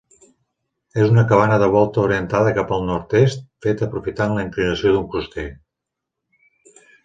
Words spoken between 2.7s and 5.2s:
al nord-oest, feta aprofitant la inclinació d'un